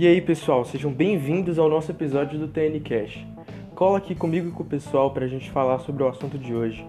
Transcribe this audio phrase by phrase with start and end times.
[0.00, 3.18] E aí, pessoal, sejam bem-vindos ao nosso episódio do TN Cash.
[3.74, 6.54] Cola aqui comigo e com o pessoal para a gente falar sobre o assunto de
[6.54, 6.86] hoje.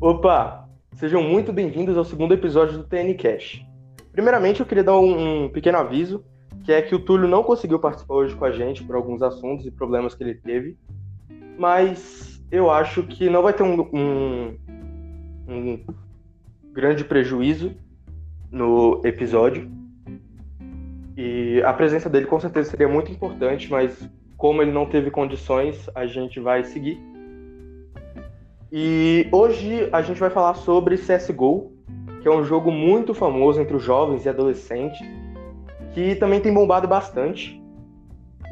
[0.00, 0.68] Opa!
[0.94, 3.71] Sejam muito bem-vindos ao segundo episódio do TN Cash.
[4.12, 6.24] Primeiramente, eu queria dar um, um, pequeno aviso,
[6.64, 9.66] que é que o Túlio não conseguiu participar hoje com a gente por alguns assuntos
[9.66, 10.76] e problemas que ele teve,
[11.58, 14.58] mas eu acho que não vai ter um, um,
[15.48, 15.84] um
[16.72, 17.74] grande prejuízo
[18.50, 19.70] no episódio.
[21.16, 25.88] E a presença dele com certeza seria muito importante, mas como ele não teve condições,
[25.94, 27.00] a gente vai seguir.
[28.70, 31.71] E hoje a gente vai falar sobre CSGO,
[32.22, 35.00] que é um jogo muito famoso entre os jovens e adolescentes,
[35.92, 37.60] que também tem bombado bastante.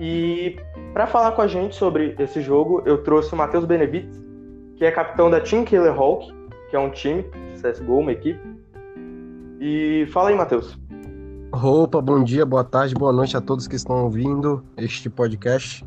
[0.00, 0.56] E
[0.92, 4.20] para falar com a gente sobre esse jogo, eu trouxe o Matheus Benevides,
[4.76, 6.34] que é capitão da Team Killer Hawk,
[6.68, 8.40] que é um time de CSGO, uma equipe.
[9.60, 10.76] E fala aí, Matheus.
[11.52, 15.84] Opa, bom dia, boa tarde, boa noite a todos que estão ouvindo este podcast.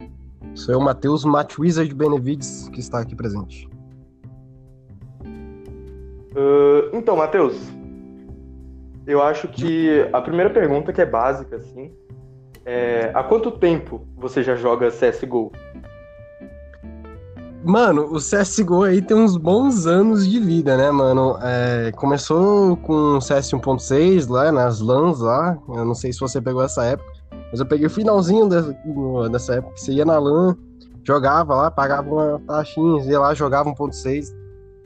[0.54, 3.68] Sou eu, Matheus Matt Wizard Benevides, que está aqui presente.
[6.36, 7.56] Uh, então, Matheus,
[9.06, 11.92] eu acho que a primeira pergunta que é básica, assim,
[12.66, 15.52] é há quanto tempo você já joga CSGO?
[17.66, 21.38] Mano, o CSGO aí tem uns bons anos de vida, né, mano?
[21.42, 25.58] É, começou com o CS 1.6 lá, nas LANs lá.
[25.70, 27.10] Eu não sei se você pegou essa época,
[27.52, 28.78] mas eu peguei o finalzinho dessa,
[29.32, 29.78] dessa época.
[29.78, 30.58] Você ia na LAN,
[31.06, 34.43] jogava lá, pagava uma taxinha, ia lá, jogava 1.6.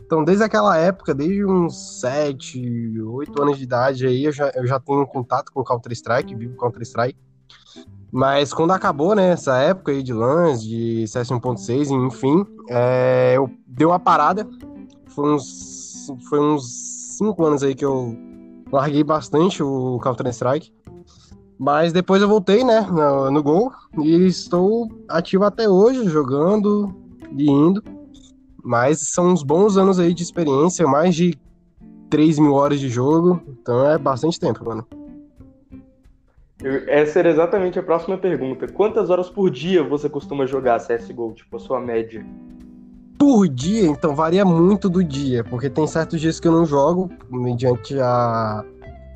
[0.08, 4.66] Então, desde aquela época, desde uns 7, 8 anos de idade aí, eu já, eu
[4.66, 7.20] já tenho contato com Counter-Strike, vivo Counter-Strike.
[8.10, 13.52] Mas quando acabou, né, essa época aí de LANs, de CS 1.6, enfim, é, eu
[13.68, 14.48] dei uma parada.
[15.08, 18.16] Foi uns, foi uns 5 anos aí que eu
[18.72, 20.72] larguei bastante o Counter-Strike.
[21.60, 26.96] Mas depois eu voltei, né, no, no Gol, e estou ativo até hoje, jogando
[27.38, 27.97] e indo.
[28.68, 31.40] Mas são uns bons anos aí de experiência, mais de
[32.10, 34.86] 3 mil horas de jogo, então é bastante tempo, mano.
[36.86, 38.68] Essa era exatamente a próxima pergunta.
[38.68, 42.26] Quantas horas por dia você costuma jogar CSGO, tipo, a sua média?
[43.18, 47.10] Por dia, então varia muito do dia, porque tem certos dias que eu não jogo,
[47.30, 48.66] mediante a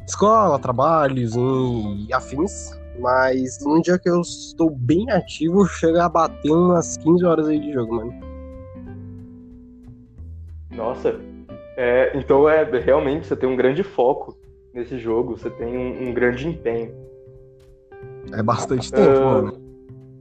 [0.08, 6.52] escola, trabalhos e afins, mas num dia que eu estou bem ativo, chega a bater
[6.52, 8.31] umas 15 horas aí de jogo, mano.
[10.82, 11.16] Nossa,
[11.78, 14.36] é, então é realmente você tem um grande foco
[14.74, 16.92] nesse jogo, você tem um, um grande empenho.
[18.34, 19.62] É bastante tempo, uh, mano.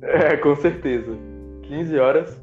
[0.03, 1.13] É, com certeza.
[1.63, 2.43] 15 horas.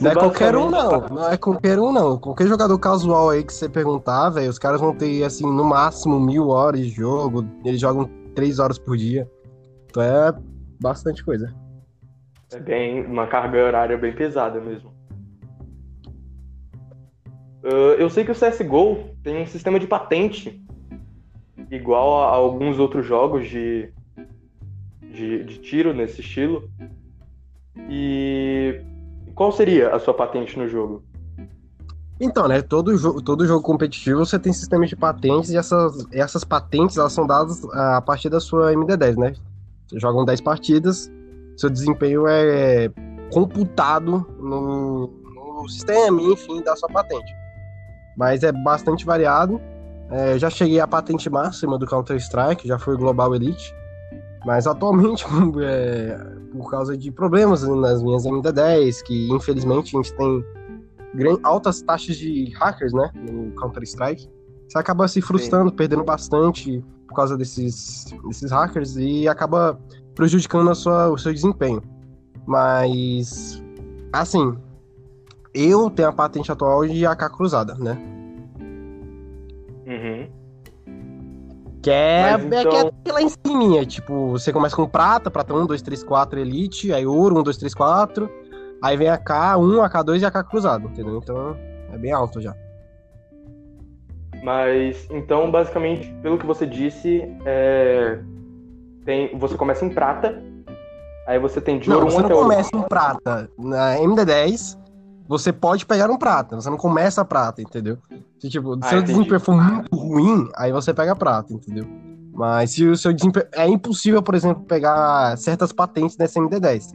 [0.00, 1.00] Não é qualquer um, não.
[1.00, 1.14] Tá...
[1.14, 2.18] Não é qualquer um, não.
[2.18, 6.18] Qualquer jogador casual aí que você perguntar, velho, os caras vão ter, assim, no máximo
[6.18, 7.46] mil horas de jogo.
[7.64, 9.30] Eles jogam três horas por dia.
[9.88, 10.34] Então é
[10.80, 11.54] bastante coisa.
[12.52, 14.95] É bem, uma carga horária bem pesada mesmo.
[17.66, 20.64] Uh, eu sei que o CSGO tem um sistema de patente
[21.68, 23.92] igual a, alguns outros jogos de,
[25.02, 26.70] de, de, tiro nesse estilo.
[27.90, 28.80] E
[29.34, 31.02] qual seria a sua patente no jogo?
[32.20, 36.44] Então, né, todo jogo, todo jogo competitivo você tem sistema de patentes e essas, essas
[36.44, 39.34] patentes elas são dadas a partir da sua MD10, né?
[39.88, 41.10] Você jogam 10 partidas,
[41.56, 42.92] seu desempenho é
[43.32, 47.45] computado no, no sistema, enfim, da sua patente
[48.16, 49.60] mas é bastante variado.
[50.10, 53.74] É, já cheguei à patente máxima do Counter-Strike, já foi Global Elite,
[54.44, 55.24] mas atualmente,
[55.62, 56.16] é,
[56.52, 60.44] por causa de problemas nas minhas MD10, que infelizmente a gente tem
[61.42, 64.28] altas taxas de hackers, né, no Counter-Strike,
[64.68, 65.76] você acaba se frustrando, Sim.
[65.76, 69.78] perdendo bastante por causa desses, desses hackers e acaba
[70.14, 71.82] prejudicando a sua, o seu desempenho.
[72.46, 73.62] Mas,
[74.12, 74.56] assim,
[75.56, 77.96] eu tenho a patente atual de AK cruzada, né?
[79.86, 80.28] Uhum.
[81.82, 82.58] Que é, então...
[82.58, 86.02] é, que é lá em cima, tipo, você começa com prata, prata 1, 2, 3,
[86.02, 88.30] 4, elite, aí ouro, 1, 2, 3, 4,
[88.82, 91.20] aí vem AK1, AK2 e AK cruzado, entendeu?
[91.22, 91.56] Então
[91.92, 92.54] é bem alto já.
[94.42, 98.18] Mas, então, basicamente, pelo que você disse, é...
[99.04, 99.36] tem...
[99.38, 100.42] você começa em prata,
[101.26, 103.50] aí você tem de ouro não, 1 você não começa em prata.
[103.56, 104.76] Na MD10,
[105.28, 107.98] você pode pegar um prata, você não começa a prata, entendeu?
[108.38, 111.86] Se, tipo, ah, seu desempenho for muito ruim, aí você pega prata, entendeu?
[112.32, 113.46] Mas se o seu desempenho.
[113.52, 116.92] É impossível, por exemplo, pegar certas patentes nessa MD10.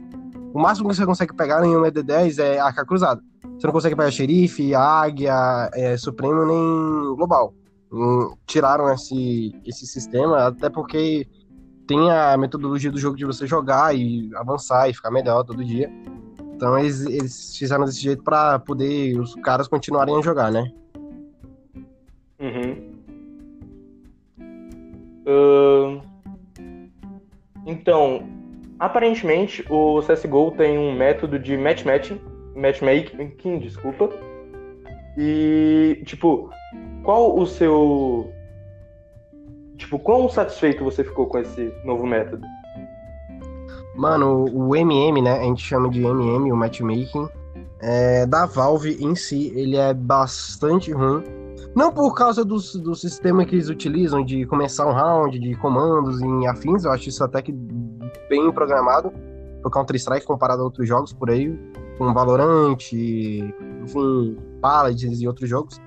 [0.54, 3.20] O máximo que você consegue pegar em uma MD10 é a AK cruzada.
[3.58, 7.54] Você não consegue pegar xerife, águia, é, supremo nem global.
[8.46, 11.26] Tiraram esse, esse sistema, até porque
[11.86, 15.90] tem a metodologia do jogo de você jogar e avançar e ficar melhor todo dia.
[16.62, 20.70] Então eles, eles fizeram desse jeito para poder os caras continuarem a jogar, né?
[22.38, 22.92] Uhum.
[25.26, 26.00] Uh...
[27.66, 28.28] Então,
[28.78, 32.20] aparentemente o CSGO tem um método de matchmaking,
[32.54, 34.08] matchmaking, desculpa.
[35.18, 36.48] E, tipo,
[37.02, 38.32] qual o seu.
[39.76, 42.46] Tipo, quão satisfeito você ficou com esse novo método?
[43.94, 45.38] Mano, o MM, né?
[45.38, 47.28] A gente chama de MM, o matchmaking.
[47.80, 51.22] É, da Valve em si, ele é bastante ruim.
[51.74, 56.20] Não por causa do, do sistema que eles utilizam de começar um round, de comandos
[56.20, 57.52] em afins, eu acho isso até que
[58.28, 59.12] bem programado
[59.62, 61.58] pro Counter-Strike comparado a outros jogos por aí,
[61.96, 65.80] com Valorant, enfim, Paladins e outros jogos.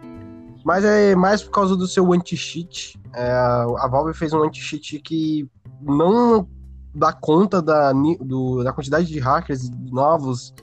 [0.64, 3.00] Mas é mais por causa do seu anti-cheat.
[3.14, 5.48] É, a Valve fez um anti-cheat que
[5.80, 6.48] não
[6.96, 10.54] dá conta da, do, da quantidade de hackers novos.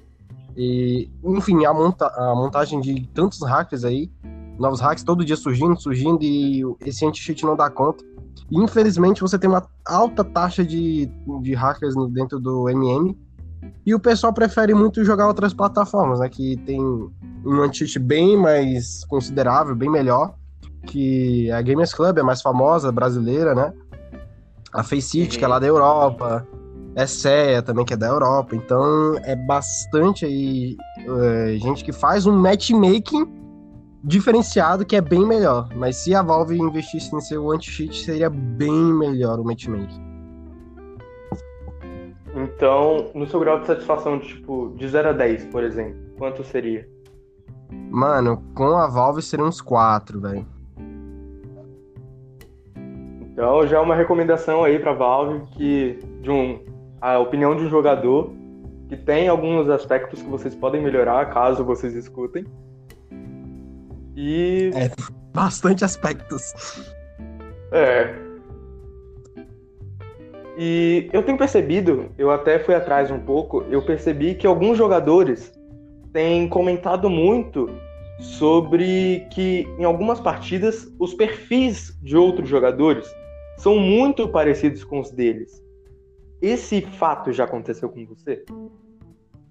[0.56, 4.10] E, enfim, a, monta, a montagem de tantos hackers aí,
[4.58, 8.02] novos hacks todo dia surgindo, surgindo, e esse anti-cheat não dá conta.
[8.50, 11.06] E, infelizmente, você tem uma alta taxa de,
[11.42, 13.16] de hackers dentro do MM.
[13.86, 16.28] E o pessoal prefere muito jogar outras plataformas, né?
[16.28, 20.34] Que tem um anti-cheat bem mais considerável, bem melhor.
[20.86, 23.72] Que a Gamers Club é mais famosa, brasileira, né?
[24.72, 26.46] A Faceit, que é lá da Europa.
[26.94, 28.54] É CEA também, que é da Europa.
[28.54, 33.26] Então é bastante aí é, gente que faz um matchmaking
[34.04, 35.68] diferenciado que é bem melhor.
[35.74, 40.12] Mas se a Valve investisse em seu anti-cheat, seria bem melhor o matchmaking.
[42.34, 46.88] Então, no seu grau de satisfação, tipo, de 0 a 10, por exemplo, quanto seria?
[47.90, 50.46] Mano, com a Valve seria uns 4, velho.
[53.42, 56.60] Então já é uma recomendação aí para Valve que de um
[57.00, 58.32] a opinião de um jogador
[58.88, 62.44] que tem alguns aspectos que vocês podem melhorar caso vocês escutem.
[64.14, 64.88] E é
[65.34, 66.94] bastante aspectos.
[67.72, 68.14] É.
[70.56, 75.52] E eu tenho percebido, eu até fui atrás um pouco, eu percebi que alguns jogadores
[76.12, 77.68] têm comentado muito
[78.20, 83.12] sobre que em algumas partidas os perfis de outros jogadores
[83.56, 85.62] são muito parecidos com os deles.
[86.40, 88.44] Esse fato já aconteceu com você?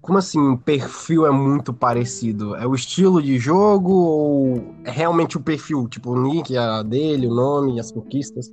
[0.02, 2.56] Como assim, o perfil é muito parecido?
[2.56, 5.88] É o estilo de jogo ou é realmente o perfil?
[5.88, 8.52] Tipo, o nick, a dele, o nome, as conquistas?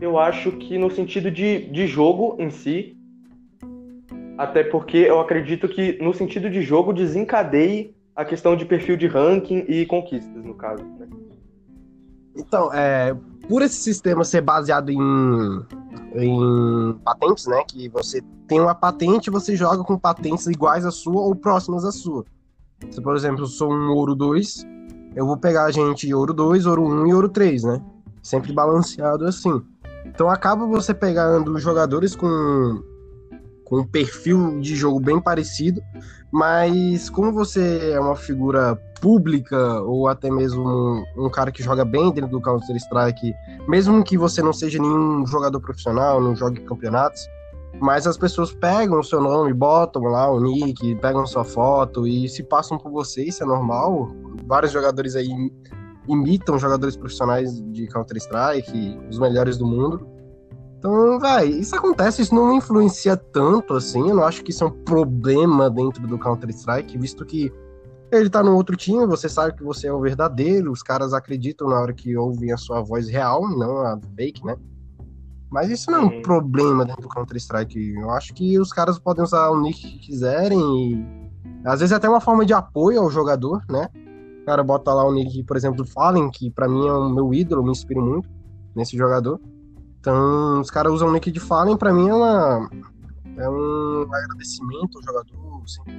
[0.00, 2.96] Eu acho que no sentido de, de jogo em si,
[4.36, 9.06] até porque eu acredito que no sentido de jogo desencadeie a questão de perfil de
[9.06, 10.84] ranking e conquistas, no caso.
[10.98, 11.08] Né?
[12.36, 13.14] Então, é,
[13.48, 15.66] por esse sistema ser baseado em,
[16.14, 17.62] em patentes, né?
[17.66, 21.92] Que você tem uma patente você joga com patentes iguais à sua ou próximas à
[21.92, 22.24] sua.
[22.90, 24.66] Se, por exemplo, eu sou um ouro 2,
[25.14, 27.82] eu vou pegar a gente ouro 2, ouro 1 e ouro 3, né?
[28.22, 29.62] Sempre balanceado assim.
[30.04, 32.82] Então acaba você pegando jogadores com,
[33.72, 35.82] com um perfil de jogo bem parecido,
[36.30, 41.82] mas como você é uma figura pública ou até mesmo um, um, cara que joga
[41.82, 43.32] bem dentro do Counter Strike,
[43.66, 47.26] mesmo que você não seja nenhum jogador profissional, não jogue campeonatos,
[47.80, 52.28] mas as pessoas pegam o seu nome, botam lá o nick, pegam sua foto e
[52.28, 54.14] se passam por você, isso é normal.
[54.44, 55.30] Vários jogadores aí
[56.06, 60.11] imitam jogadores profissionais de Counter Strike, os melhores do mundo.
[60.82, 64.08] Então, vai, isso acontece, isso não influencia tanto assim.
[64.08, 67.52] Eu não acho que isso é um problema dentro do Counter Strike, visto que
[68.10, 71.68] ele tá no outro time, você sabe que você é o verdadeiro, os caras acreditam
[71.68, 74.56] na hora que ouvem a sua voz real, não a fake, né?
[75.52, 77.94] Mas isso não é um problema dentro do Counter-Strike.
[77.94, 81.06] Eu acho que os caras podem usar o nick que quiserem e
[81.64, 83.88] às vezes é até uma forma de apoio ao jogador, né?
[84.42, 87.08] O cara bota lá o nick, por exemplo, do Fallen, que para mim é o
[87.08, 88.28] meu ídolo, me inspiro muito
[88.74, 89.40] nesse jogador.
[90.02, 92.68] Então, os caras usam o nick de Fallen, para mim é uma
[93.36, 95.94] é um agradecimento ao jogador, sempre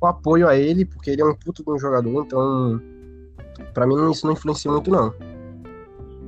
[0.00, 2.80] o apoio a ele, porque ele é um puto de um jogador, então
[3.74, 5.12] para mim isso não influencia muito não.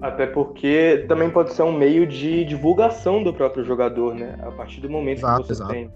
[0.02, 4.38] Até porque também pode ser um meio de divulgação do próprio jogador, né?
[4.42, 5.72] A partir do momento exato, que você exato.
[5.72, 5.90] tem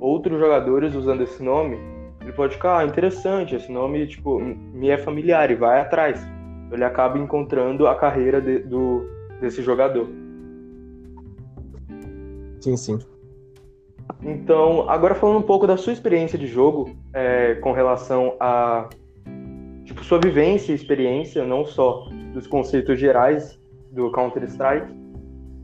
[0.00, 1.76] outros jogadores usando esse nome,
[2.22, 6.26] ele pode ficar, ah, interessante, esse nome, tipo, me é familiar e vai atrás.
[6.72, 9.06] Ele acaba encontrando a carreira de, do,
[9.44, 10.08] desse jogador.
[12.60, 12.98] Sim, sim.
[14.22, 18.88] Então, agora falando um pouco da sua experiência de jogo é, com relação a
[19.84, 23.58] tipo, sua vivência e experiência, não só dos conceitos gerais
[23.92, 24.90] do Counter-Strike,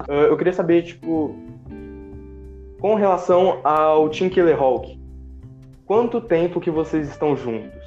[0.09, 1.35] uh, eu queria saber, tipo,
[2.81, 4.99] com relação ao Team Killer Hawk,
[5.87, 7.80] quanto tempo que vocês estão juntos?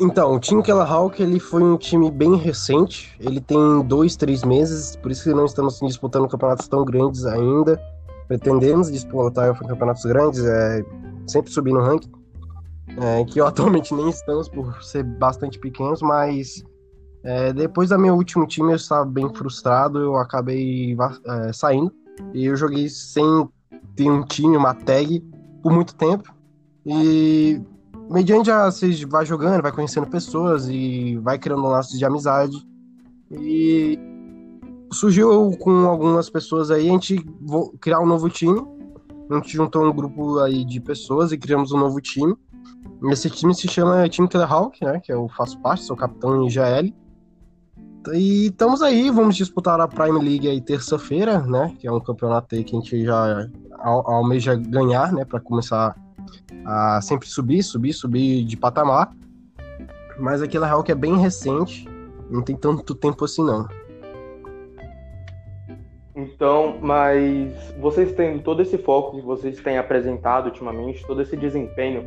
[0.00, 3.16] Então, o Killer Hawk ele foi um time bem recente.
[3.18, 7.80] Ele tem dois, três meses, por isso que não estamos disputando campeonatos tão grandes ainda.
[8.28, 10.84] Pretendemos disputar campeonatos grandes, é,
[11.26, 12.12] sempre subir no ranking.
[12.96, 16.62] É, que atualmente nem estamos por ser bastante pequenos, mas
[17.24, 21.92] é, depois da meu último time eu estava bem frustrado, eu acabei é, saindo
[22.32, 23.48] e eu joguei sem
[23.96, 25.20] ter um time, uma tag
[25.62, 26.32] por muito tempo.
[26.86, 27.60] E
[28.10, 32.56] mediante a você vai jogando, vai conhecendo pessoas e vai criando laços de amizade.
[33.30, 33.98] E
[34.92, 37.24] surgiu com algumas pessoas aí a gente
[37.80, 38.60] criar um novo time.
[39.30, 42.34] A gente juntou um grupo aí de pessoas e criamos um novo time.
[43.10, 45.00] Esse time se chama Time Killer Hawk, né?
[45.00, 46.94] Que eu faço parte, sou capitão em GL.
[48.12, 51.74] E estamos aí, vamos disputar a Prime League aí terça-feira, né?
[51.78, 53.46] Que é um campeonato aí que a gente já
[53.78, 55.24] almeja ganhar, né?
[55.26, 55.94] Para começar
[56.64, 59.10] a sempre subir, subir, subir de patamar.
[60.18, 61.88] Mas aquele Hawk é bem recente,
[62.28, 63.68] não tem tanto tempo assim não.
[66.14, 72.04] Então, mas vocês têm todo esse foco que vocês têm apresentado ultimamente, todo esse desempenho,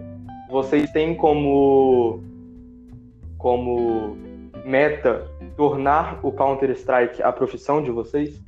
[0.49, 2.21] vocês têm como
[3.37, 4.17] como
[4.65, 5.25] meta
[5.55, 8.43] tornar o Counter-Strike a profissão de vocês?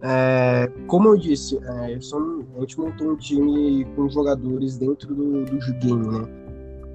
[0.00, 5.44] É, como eu disse, é, sou, a gente montou um time com jogadores dentro do,
[5.44, 6.28] do né?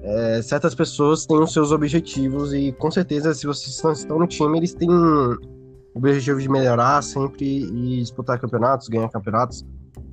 [0.02, 4.58] É, certas pessoas têm os seus objetivos e com certeza se vocês estão, no time,
[4.58, 5.38] eles têm o
[5.94, 9.64] objetivo de melhorar sempre e disputar campeonatos, ganhar campeonatos.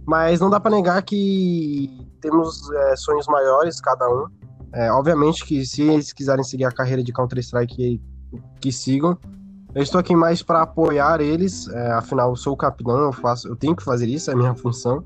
[0.05, 1.89] Mas não dá para negar que
[2.21, 4.27] temos é, sonhos maiores, cada um.
[4.73, 8.01] É, obviamente que se eles quiserem seguir a carreira de Counter-Strike,
[8.59, 9.17] que sigam.
[9.73, 13.47] Eu estou aqui mais para apoiar eles, é, afinal eu sou o capitão, eu, faço,
[13.47, 15.03] eu tenho que fazer isso, é minha função.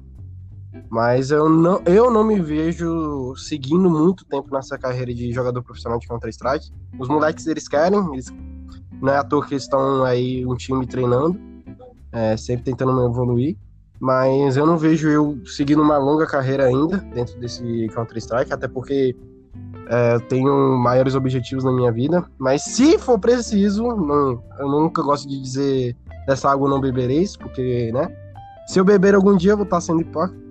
[0.89, 5.99] Mas eu não, eu não me vejo seguindo muito tempo nessa carreira de jogador profissional
[5.99, 6.71] de Counter-Strike.
[6.99, 8.33] Os moleques, eles querem, eles,
[8.99, 11.39] não é à toa que eles estão aí um time treinando,
[12.11, 13.55] é, sempre tentando me evoluir.
[13.99, 19.15] Mas eu não vejo eu seguindo uma longa carreira ainda dentro desse Counter-Strike, até porque
[19.87, 25.27] é, tenho maiores objetivos na minha vida, mas se for preciso, não, eu nunca gosto
[25.27, 28.07] de dizer dessa água não bebereis, porque, né?
[28.67, 30.43] Se eu beber algum dia, eu vou estar sendo hipócrita,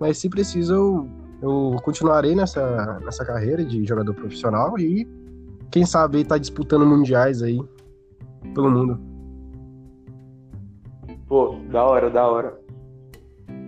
[0.00, 1.08] mas se preciso, eu,
[1.42, 5.06] eu continuarei nessa, nessa carreira de jogador profissional e,
[5.70, 7.60] quem sabe, estar tá disputando mundiais aí
[8.54, 8.98] pelo mundo.
[11.26, 12.58] Pô, da hora, da hora.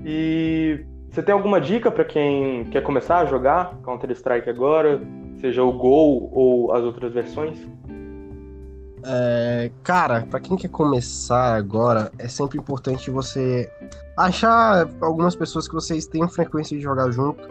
[0.02, 5.00] E você tem alguma dica para quem quer começar a jogar Counter-Strike agora,
[5.40, 7.59] seja o Gol ou as outras versões?
[9.05, 13.71] É, cara, para quem quer começar agora, é sempre importante você
[14.17, 17.49] achar algumas pessoas que vocês tenham frequência de jogar junto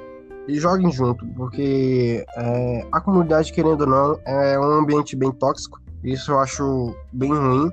[0.48, 5.82] e joguem junto, porque é, a comunidade, querendo ou não, é um ambiente bem tóxico.
[6.04, 7.72] Isso eu acho bem ruim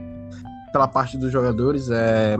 [0.73, 1.90] pela parte dos jogadores.
[1.90, 2.37] É,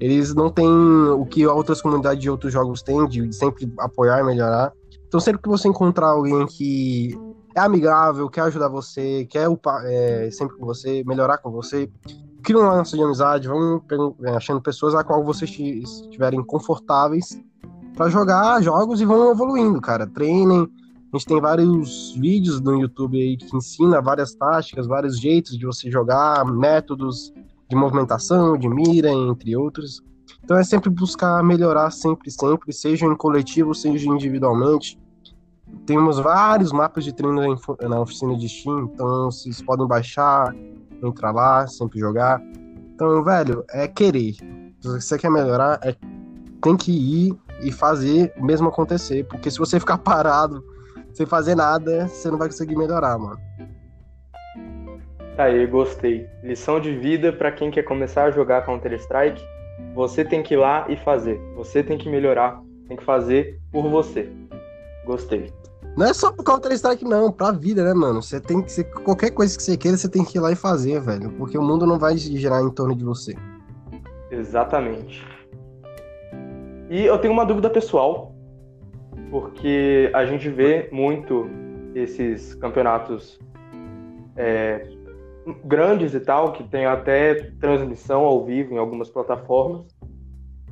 [0.00, 4.24] eles não têm o que outras comunidades de outros jogos têm, de sempre apoiar e
[4.24, 4.72] melhorar.
[5.06, 7.18] Então, sempre que você encontrar alguém que
[7.54, 11.90] é amigável, quer ajudar você, quer upar, é, sempre com você, melhorar com você,
[12.42, 13.82] cria uma laço de amizade, vão
[14.22, 17.38] é, achando pessoas a qual vocês estiverem confortáveis
[17.94, 20.06] para jogar jogos e vão evoluindo, cara.
[20.06, 20.66] Treinem.
[21.12, 25.66] A gente tem vários vídeos no YouTube aí que ensina várias táticas, vários jeitos de
[25.66, 27.34] você jogar, métodos
[27.70, 30.02] de movimentação, de mira, entre outros.
[30.42, 34.98] Então é sempre buscar melhorar, sempre, sempre, seja em coletivo, seja individualmente.
[35.86, 40.52] Temos vários mapas de treino na oficina de Steam, então vocês podem baixar,
[41.02, 42.42] entrar lá, sempre jogar.
[42.92, 44.34] Então, velho, é querer.
[44.80, 45.94] Se você quer melhorar, é,
[46.60, 49.24] tem que ir e fazer mesmo acontecer.
[49.28, 50.64] Porque se você ficar parado
[51.12, 53.38] sem fazer nada, você não vai conseguir melhorar, mano.
[55.40, 56.28] Tá aí, gostei.
[56.42, 59.42] Lição de vida para quem quer começar a jogar Counter-Strike.
[59.94, 61.40] Você tem que ir lá e fazer.
[61.56, 62.62] Você tem que melhorar.
[62.86, 64.30] Tem que fazer por você.
[65.06, 65.50] Gostei.
[65.96, 67.32] Não é só pro Counter-Strike, não.
[67.32, 68.20] Pra vida, né, mano?
[68.20, 68.84] Você tem que.
[69.02, 71.30] Qualquer coisa que você queira, você tem que ir lá e fazer, velho.
[71.38, 73.34] Porque o mundo não vai girar em torno de você.
[74.30, 75.26] Exatamente.
[76.90, 78.34] E eu tenho uma dúvida pessoal.
[79.30, 81.48] Porque a gente vê muito
[81.94, 83.40] esses campeonatos
[84.36, 84.86] é,
[85.64, 89.86] grandes e tal, que tem até transmissão ao vivo em algumas plataformas,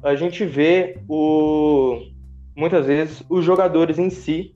[0.02, 2.00] a gente vê o,
[2.56, 4.54] muitas vezes os jogadores em si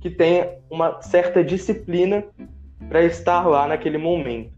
[0.00, 2.24] que têm uma certa disciplina
[2.88, 4.52] para estar lá naquele momento.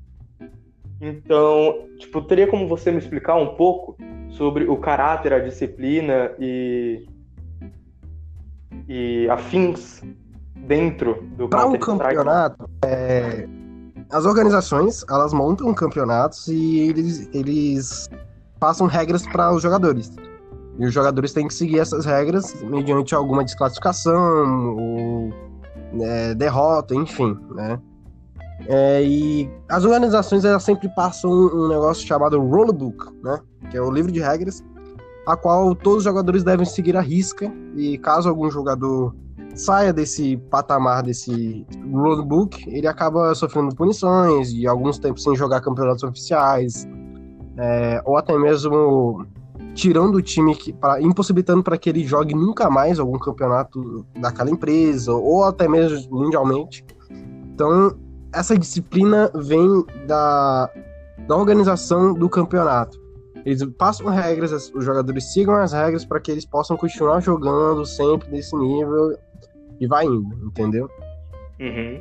[1.00, 3.96] Então, tipo, teria como você me explicar um pouco
[4.30, 7.06] sobre o caráter, a disciplina e
[8.88, 10.02] e afins
[10.54, 13.48] dentro do Para um campeonato, é,
[14.10, 18.08] as organizações elas montam campeonatos e eles, eles
[18.60, 20.12] passam regras para os jogadores.
[20.78, 25.32] E os jogadores têm que seguir essas regras mediante alguma desclassificação ou
[26.02, 27.80] é, derrota, enfim, né?
[28.68, 33.40] É, e as organizações elas sempre passam um negócio chamado rulebook, né?
[33.70, 34.62] Que é o livro de regras,
[35.26, 37.50] a qual todos os jogadores devem seguir a risca.
[37.74, 39.14] E caso algum jogador
[39.56, 46.02] saia desse patamar, desse rulebook, ele acaba sofrendo punições e alguns tempos sem jogar campeonatos
[46.04, 46.86] oficiais,
[47.56, 49.26] é, ou até mesmo
[49.74, 54.50] tirando o time, que, pra, impossibilitando para que ele jogue nunca mais algum campeonato daquela
[54.50, 56.84] empresa, ou até mesmo mundialmente.
[57.54, 57.96] Então,
[58.32, 60.70] essa disciplina vem da,
[61.26, 63.00] da organização do campeonato.
[63.44, 68.28] Eles passam regras, os jogadores sigam as regras para que eles possam continuar jogando sempre
[68.30, 69.16] nesse nível
[69.80, 70.90] e vai indo, entendeu?
[71.60, 72.00] Uhum.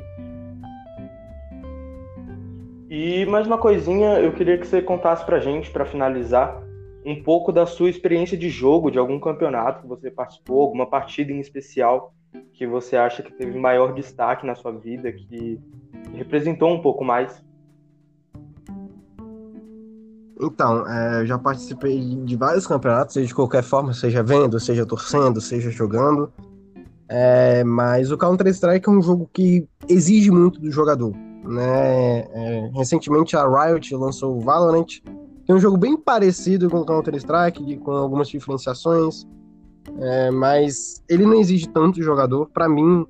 [2.88, 6.62] E mais uma coisinha, eu queria que você contasse pra gente, para finalizar,
[7.04, 11.32] um pouco da sua experiência de jogo, de algum campeonato que você participou, alguma partida
[11.32, 12.12] em especial
[12.52, 15.60] que você acha que teve maior destaque na sua vida, que
[16.14, 17.44] representou um pouco mais?
[20.40, 24.84] Então, é, eu já participei de vários campeonatos, seja de qualquer forma, seja vendo, seja
[24.84, 26.30] torcendo, seja jogando.
[27.08, 31.12] É, mas o Counter-Strike é um jogo que exige muito do jogador.
[31.44, 32.20] Né?
[32.32, 36.84] É, recentemente a Riot lançou o Valorant, que é um jogo bem parecido com o
[36.84, 39.24] Counter-Strike, com algumas diferenciações,
[40.00, 42.46] é, mas ele não exige tanto do jogador.
[42.52, 43.06] Para mim,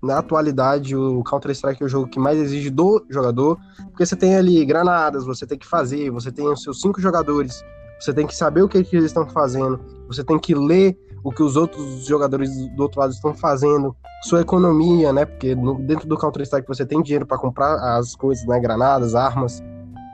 [0.00, 4.36] na atualidade, o Counter-Strike é o jogo que mais exige do jogador, porque você tem
[4.36, 7.64] ali granadas, você tem que fazer, você tem os seus cinco jogadores,
[7.98, 11.30] você tem que saber o que, que eles estão fazendo, você tem que ler o
[11.30, 15.24] que os outros jogadores do outro lado estão fazendo, sua economia, né?
[15.24, 18.58] Porque no, dentro do Counter-Strike você tem dinheiro para comprar as coisas, né?
[18.58, 19.62] Granadas, armas.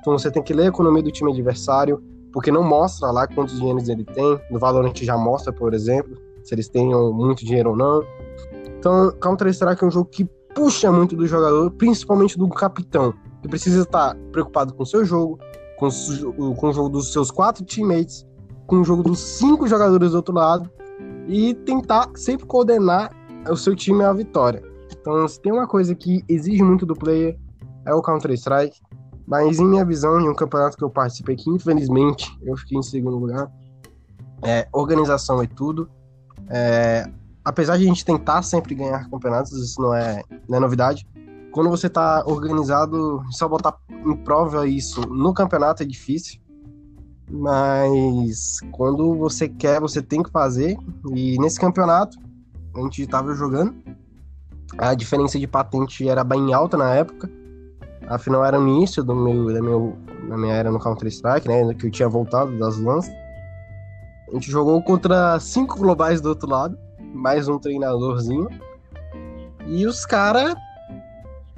[0.00, 3.58] Então você tem que ler a economia do time adversário, porque não mostra lá quantos
[3.58, 4.40] dinheiros ele tem.
[4.50, 8.02] No Valorant já mostra, por exemplo, se eles têm muito dinheiro ou não.
[8.78, 13.82] Então, Counter-Strike é um jogo que puxa muito do jogador, principalmente do capitão, que precisa
[13.82, 15.38] estar preocupado com o seu jogo,
[15.78, 18.26] com, o, com o jogo dos seus quatro teammates,
[18.66, 20.70] com o jogo dos cinco jogadores do outro lado,
[21.28, 23.12] e tentar sempre coordenar
[23.48, 24.62] o seu time à vitória.
[24.90, 27.38] Então, se tem uma coisa que exige muito do player,
[27.86, 28.80] é o Counter-Strike.
[29.26, 32.82] Mas, em minha visão, em um campeonato que eu participei, que infelizmente eu fiquei em
[32.82, 33.52] segundo lugar,
[34.42, 35.88] é, organização é tudo.
[36.48, 37.06] É,
[37.44, 41.06] apesar de a gente tentar sempre ganhar campeonatos, isso não é, não é novidade.
[41.52, 46.40] Quando você está organizado, só botar em prova isso no campeonato é difícil.
[47.30, 50.78] Mas quando você quer, você tem que fazer.
[51.14, 52.18] E nesse campeonato,
[52.74, 53.74] a gente estava jogando.
[54.76, 57.30] A diferença de patente era bem alta na época.
[58.06, 59.96] Afinal, era no início do meu, da, meu,
[60.28, 61.74] da minha era no Counter-Strike, né?
[61.74, 63.08] Que eu tinha voltado das LANs.
[64.28, 66.78] A gente jogou contra cinco globais do outro lado.
[67.14, 68.48] Mais um treinadorzinho.
[69.66, 70.54] E os caras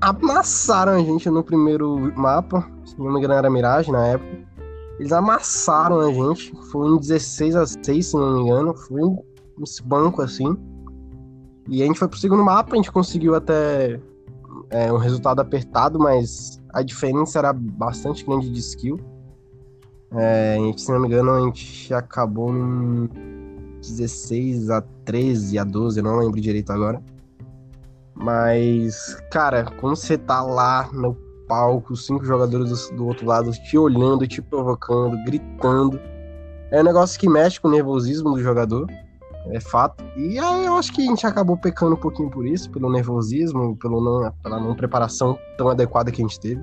[0.01, 2.69] amassaram a gente no primeiro mapa.
[2.85, 4.40] Se não me engano, era Mirage na época.
[5.01, 6.55] Eles amassaram a gente.
[6.71, 8.75] Foi um 16 a 6, se não me engano.
[8.75, 9.19] Foi um,
[9.85, 10.55] banco assim.
[11.71, 13.99] E a gente foi pro segundo mapa, a gente conseguiu até
[14.69, 19.01] é, um resultado apertado, mas a diferença era bastante grande de skill.
[20.13, 23.09] É, a gente, se não me engano, a gente acabou num
[23.81, 27.03] 16 a 13 a 12, eu não lembro direito agora.
[28.15, 31.17] Mas, cara, quando você tá lá no
[31.51, 36.01] palco, cinco jogadores do, do outro lado te olhando, te provocando, gritando.
[36.71, 38.87] É um negócio que mexe com o nervosismo do jogador,
[39.49, 40.05] é fato.
[40.17, 43.77] E aí eu acho que a gente acabou pecando um pouquinho por isso, pelo nervosismo,
[43.77, 46.63] pelo não, pela não preparação tão adequada que a gente teve.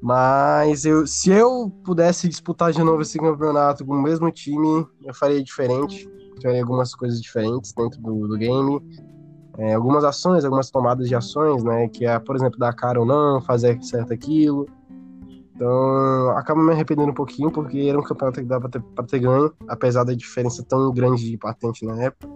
[0.00, 5.12] Mas eu, se eu pudesse disputar de novo esse campeonato com o mesmo time, eu
[5.12, 6.08] faria diferente.
[6.40, 8.80] Faria algumas coisas diferentes dentro do, do game
[9.58, 11.88] é, algumas ações, algumas tomadas de ações, né?
[11.88, 14.68] Que é, por exemplo, dar cara ou não, fazer certo aquilo.
[15.52, 19.04] Então, acaba me arrependendo um pouquinho, porque era um campeonato que dava pra ter, pra
[19.04, 22.32] ter ganho, apesar da diferença tão grande de patente na época.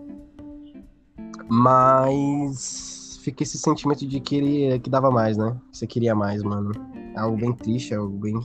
[1.49, 5.57] Mas fica esse sentimento de que, que dava mais, né?
[5.71, 6.73] Você queria mais, mano.
[7.15, 8.41] É algo bem triste, é algo bem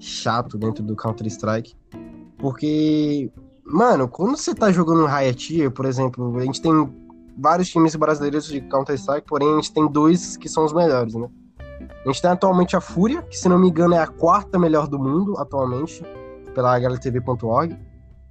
[0.00, 1.76] chato dentro do Counter-Strike.
[2.38, 3.30] Porque,
[3.64, 6.72] mano, quando você tá jogando um Riot por exemplo, a gente tem
[7.36, 11.28] vários times brasileiros de Counter-Strike, porém a gente tem dois que são os melhores, né?
[12.04, 14.86] A gente tem atualmente a Fúria, que se não me engano é a quarta melhor
[14.86, 16.04] do mundo atualmente,
[16.54, 17.76] pela HLTV.org.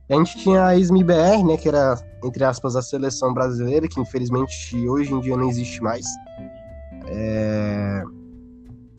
[0.09, 4.87] A gente tinha a SMBR, né, que era, entre aspas, a seleção brasileira, que infelizmente
[4.87, 6.05] hoje em dia não existe mais.
[7.07, 8.03] É...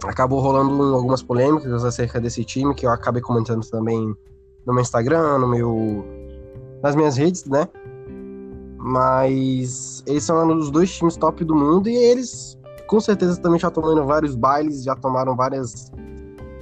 [0.04, 4.14] Acabou rolando algumas polêmicas acerca desse time, que eu acabei comentando também
[4.66, 6.04] no meu Instagram, no meu...
[6.82, 7.68] nas minhas redes, né?
[8.94, 13.58] Mas eles são um dos dois times top do mundo e eles com certeza também
[13.58, 15.90] já tomaram vários bailes, já tomaram várias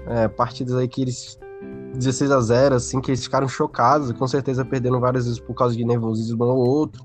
[0.07, 1.39] é, partidas aí que eles
[1.95, 5.77] 16 a 0 assim, que eles ficaram chocados, com certeza perdendo várias vezes por causa
[5.77, 7.05] de nervosismo um ou outro.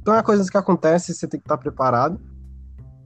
[0.00, 2.18] Então é coisas que acontecem, você tem que estar preparado.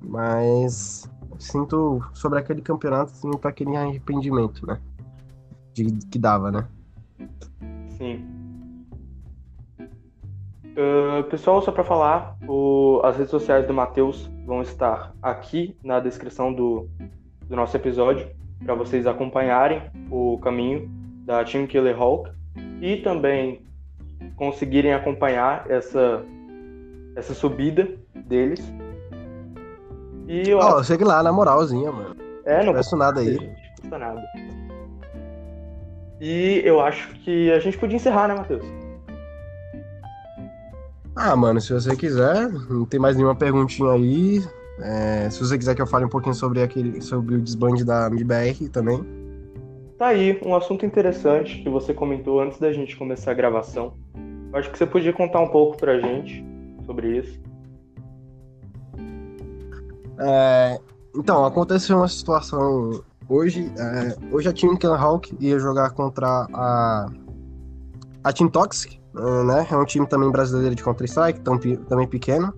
[0.01, 4.79] Mas sinto sobre aquele campeonato, sinto aquele arrependimento, né?
[5.75, 6.69] De, que dava, né?
[7.97, 8.38] Sim.
[10.79, 15.99] Uh, pessoal, só para falar, o, as redes sociais do Matheus vão estar aqui na
[15.99, 16.89] descrição do,
[17.49, 18.31] do nosso episódio
[18.65, 20.89] para vocês acompanharem o caminho
[21.25, 22.31] da Team Killer Hawk
[22.81, 23.61] e também
[24.37, 26.25] conseguirem acompanhar essa
[27.17, 28.73] essa subida deles.
[30.29, 32.15] E eu oh, chegue lá na moralzinha, mano.
[32.45, 33.35] É, não custa nada aí.
[33.35, 34.23] Não custa nada.
[36.21, 38.78] E eu acho que a gente podia encerrar, né, Matheus?
[41.21, 44.41] Ah, mano, se você quiser, não tem mais nenhuma perguntinha aí.
[44.81, 48.07] É, se você quiser que eu fale um pouquinho sobre aquele, sobre o desbande da
[48.07, 49.05] MBR também.
[49.99, 53.95] Tá aí, um assunto interessante que você comentou antes da gente começar a gravação.
[54.53, 56.47] Eu acho que você podia contar um pouco pra gente
[56.87, 57.41] sobre isso.
[60.21, 60.79] É,
[61.17, 63.73] então, aconteceu uma situação hoje.
[63.77, 67.11] É, hoje a Team Killer Hawk ia jogar contra a,
[68.23, 69.01] a Team Toxic,
[69.45, 69.67] né?
[69.71, 72.53] É um time também brasileiro de Counter-Strike, também pequeno.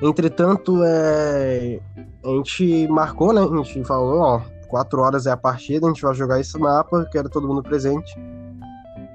[0.00, 1.80] Entretanto, é...
[2.24, 3.40] a gente marcou, né?
[3.42, 7.08] A gente falou, ó, quatro horas é a partida, a gente vai jogar esse mapa,
[7.10, 8.14] quero todo mundo presente.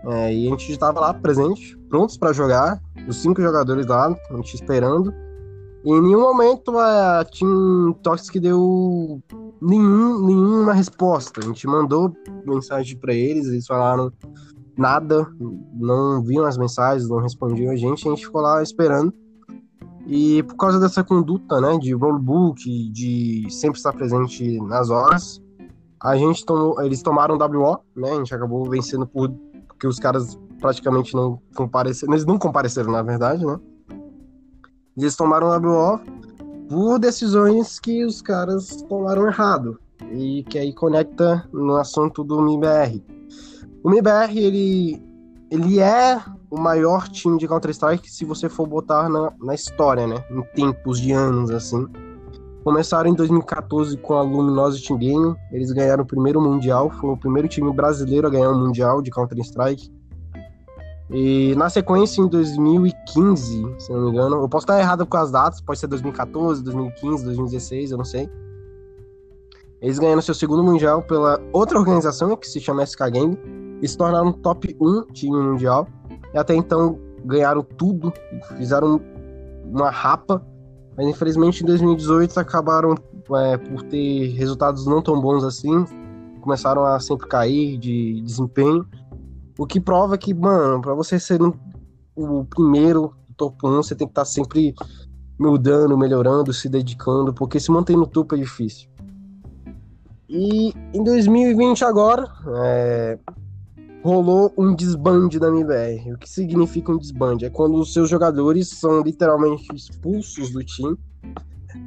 [0.06, 4.36] É, e a gente estava lá presente, prontos para jogar, os cinco jogadores lá, a
[4.36, 5.14] gente esperando.
[5.86, 9.22] E em nenhum momento a Team Toxic deu
[9.62, 11.40] nenhum, nenhuma resposta.
[11.42, 12.14] A gente mandou
[12.46, 14.12] mensagem para eles, eles falaram
[14.78, 15.28] nada,
[15.74, 19.14] não viam as mensagens, não respondiam a gente, a gente ficou lá esperando.
[20.06, 25.42] E por causa dessa conduta, né, de rollbook, de sempre estar presente nas horas,
[26.02, 29.32] a gente tomou, eles tomaram WO, né, a gente acabou vencendo por
[29.84, 33.60] porque os caras praticamente não compareceram, eles não compareceram na verdade, né?
[34.96, 36.00] Eles tomaram WO
[36.70, 39.78] por decisões que os caras tomaram errado
[40.12, 43.04] e que aí conecta no assunto do MIBR.
[43.84, 45.04] O MIBR, ele,
[45.52, 46.18] ele é
[46.50, 50.24] o maior time de Counter-Strike se você for botar na, na história, né?
[50.32, 51.86] Em tempos de anos, assim.
[52.64, 55.36] Começaram em 2014 com a Luminosity Team Game.
[55.52, 56.90] Eles ganharam o primeiro Mundial.
[56.92, 59.92] Foi o primeiro time brasileiro a ganhar um Mundial de Counter-Strike.
[61.12, 65.30] E na sequência, em 2015, se não me engano, eu posso estar errado com as
[65.30, 68.30] datas, pode ser 2014, 2015, 2016, eu não sei.
[69.82, 73.38] Eles ganharam seu segundo Mundial pela outra organização que se chama SK Game
[73.84, 75.86] e se tornaram top 1 time mundial.
[76.34, 78.14] E até então ganharam tudo,
[78.58, 79.02] fizeram
[79.66, 80.42] uma rapa,
[80.96, 82.96] mas infelizmente em 2018 acabaram
[83.36, 85.86] é, por ter resultados não tão bons assim,
[86.42, 88.88] começaram a sempre cair de desempenho,
[89.58, 91.54] o que prova que, mano, para você ser um,
[92.16, 94.74] o primeiro top 1, você tem que estar tá sempre
[95.38, 98.90] mudando, melhorando, se dedicando, porque se manter no topo é difícil.
[100.30, 103.20] E em 2020 agora, é,
[104.04, 106.14] rolou um desbande da MBR.
[106.14, 107.46] O que significa um desbande?
[107.46, 110.98] É quando os seus jogadores são literalmente expulsos do time,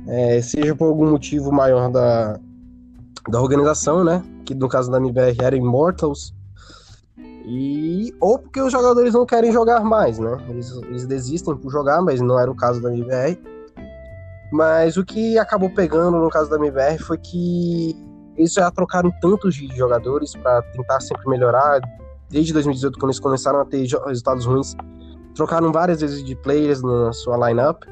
[0.08, 2.40] é, seja por algum motivo maior da,
[3.28, 4.24] da organização, né?
[4.46, 6.34] Que no caso da MBR era Immortals.
[7.18, 10.38] E, ou porque os jogadores não querem jogar mais, né?
[10.48, 13.38] Eles, eles desistem por jogar, mas não era o caso da MBR.
[14.50, 17.94] Mas o que acabou pegando no caso da MBR foi que
[18.36, 21.80] eles já trocaram tantos de jogadores para tentar sempre melhorar,
[22.30, 24.74] desde 2018, quando eles começaram a ter resultados ruins,
[25.34, 27.84] trocaram várias vezes de players na sua lineup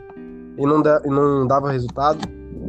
[0.59, 2.21] e não, da, não dava resultado.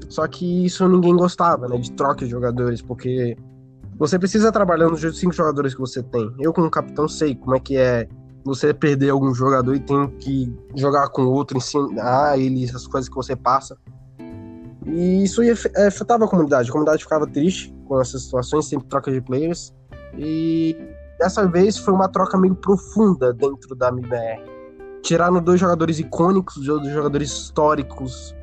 [0.09, 1.77] Só que isso ninguém gostava, né?
[1.77, 3.35] De troca de jogadores, porque
[3.97, 6.29] você precisa trabalhar nos cinco jogadores que você tem.
[6.39, 8.07] Eu, como capitão, sei como é que é
[8.43, 13.15] você perder algum jogador e tem que jogar com outro, ensinar ele as coisas que
[13.15, 13.77] você passa.
[14.85, 15.41] E isso
[15.87, 16.69] afetava a comunidade.
[16.69, 19.73] A comunidade ficava triste com essas situações, sempre troca de players.
[20.17, 20.77] E
[21.19, 24.43] dessa vez foi uma troca meio profunda dentro da MBR.
[25.01, 28.35] Tiraram dois jogadores icônicos, dois jogadores históricos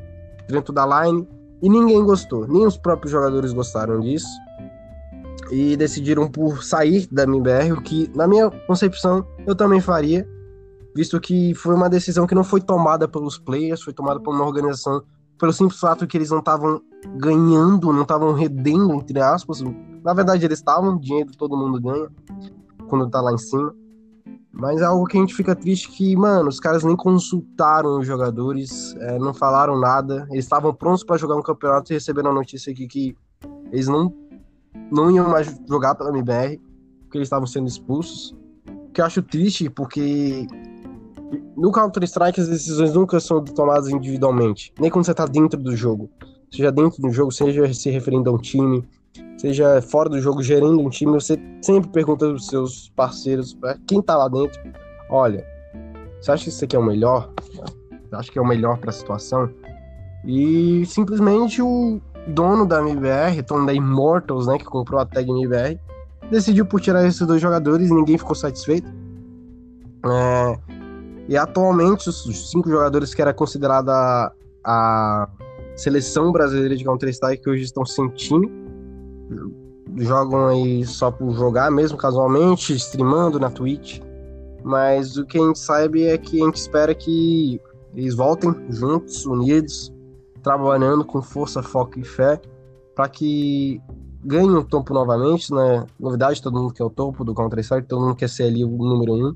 [0.48, 1.26] dentro da line,
[1.60, 2.46] e ninguém gostou.
[2.46, 4.28] Nem os próprios jogadores gostaram disso.
[5.50, 10.26] E decidiram por sair da MBR, o que, na minha concepção, eu também faria,
[10.94, 14.44] visto que foi uma decisão que não foi tomada pelos players, foi tomada por uma
[14.44, 15.02] organização
[15.38, 16.80] pelo simples fato que eles não estavam
[17.16, 19.60] ganhando, não estavam redendo, entre aspas.
[20.04, 22.08] Na verdade, eles estavam, dinheiro todo mundo ganha
[22.92, 23.74] quando tá lá em cima.
[24.52, 28.06] Mas é algo que a gente fica triste que, mano, os caras nem consultaram os
[28.06, 30.26] jogadores, é, não falaram nada.
[30.30, 33.16] Eles estavam prontos para jogar um campeonato e receberam a notícia aqui que
[33.72, 34.14] eles não,
[34.90, 36.60] não iam mais jogar pela MBR,
[37.00, 38.36] porque eles estavam sendo expulsos.
[38.68, 40.46] O que eu acho triste, porque
[41.56, 46.10] no Counter-Strike as decisões nunca são tomadas individualmente, nem quando você tá dentro do jogo.
[46.50, 48.86] Seja dentro do jogo, seja se referindo a um time,
[49.42, 54.00] seja fora do jogo gerando um time, você sempre pergunta pros seus parceiros, para quem
[54.00, 54.60] tá lá dentro,
[55.10, 55.44] olha,
[56.20, 57.28] você acha que isso aqui é o melhor?
[58.08, 59.50] Você acha que é o melhor para a situação?
[60.24, 65.76] E simplesmente o dono da MBR, dono da Immortals, né, que comprou a tag MBR,
[66.30, 68.86] decidiu por tirar esses dois jogadores ninguém ficou satisfeito.
[70.06, 70.58] É,
[71.28, 74.32] e atualmente, os cinco jogadores que era considerada a,
[74.64, 75.28] a
[75.74, 78.61] seleção brasileira de Counter-Strike, que hoje estão sem time,
[79.96, 84.00] jogam aí só por jogar, mesmo casualmente, streamando na Twitch.
[84.64, 87.60] Mas o que a gente sabe é que a gente espera que
[87.94, 89.92] eles voltem juntos, unidos,
[90.42, 92.40] trabalhando com força, foco e fé,
[92.94, 93.80] para que
[94.24, 95.84] ganhem o topo novamente, né?
[95.98, 99.14] Novidade, todo mundo quer o topo do Counter-Strike, todo mundo quer ser ali o número
[99.14, 99.34] um.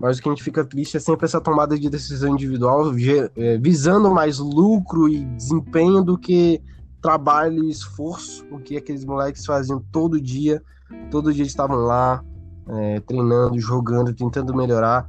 [0.00, 2.92] Mas o que a gente fica triste é sempre essa tomada de decisão individual,
[3.36, 6.60] é, visando mais lucro e desempenho do que
[7.04, 10.62] trabalho e esforço, o que aqueles moleques faziam todo dia.
[11.10, 12.24] Todo dia estavam lá,
[12.66, 15.06] é, treinando, jogando, tentando melhorar.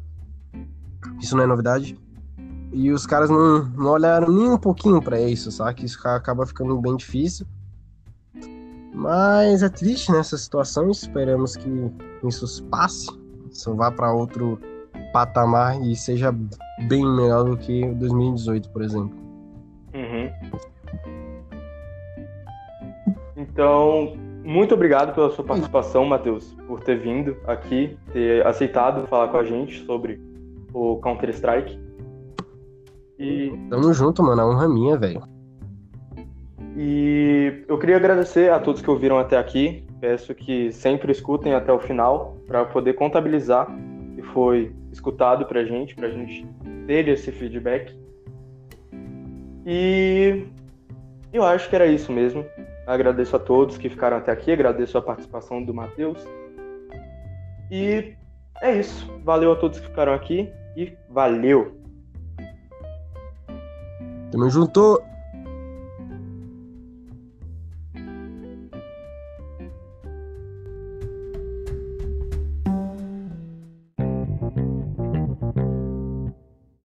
[1.21, 1.97] Isso não é novidade.
[2.73, 5.85] E os caras não, não olharam nem um pouquinho para isso, sabe?
[5.85, 7.47] Isso acaba ficando bem difícil.
[8.93, 10.91] Mas é triste nessa situação.
[10.91, 11.69] Esperamos que
[12.27, 13.07] isso passe.
[13.49, 14.59] Isso vá para outro
[15.13, 16.33] patamar e seja
[16.89, 19.17] bem melhor do que 2018, por exemplo.
[19.93, 20.29] Uhum.
[23.51, 29.37] Então, muito obrigado pela sua participação, Matheus, por ter vindo aqui, ter aceitado falar com
[29.37, 30.21] a gente sobre
[30.73, 31.79] o Counter-Strike.
[33.17, 33.51] E...
[33.69, 34.41] Tamo junto, mano.
[34.41, 35.23] A honra é minha, velho.
[36.77, 39.85] E eu queria agradecer a todos que ouviram até aqui.
[40.01, 43.67] Peço que sempre escutem até o final para poder contabilizar
[44.15, 46.45] que foi escutado pra gente, pra gente
[46.85, 47.97] ter esse feedback.
[49.65, 50.45] E
[51.31, 52.45] eu acho que era isso mesmo.
[52.85, 56.23] Agradeço a todos que ficaram até aqui, agradeço a participação do Matheus.
[57.71, 58.13] E
[58.61, 59.11] é isso.
[59.23, 61.75] Valeu a todos que ficaram aqui e valeu!
[64.31, 65.01] Tamo junto!